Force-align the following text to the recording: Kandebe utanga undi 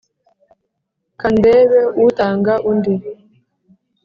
Kandebe 1.19 1.79
utanga 2.07 2.53
undi 2.69 2.93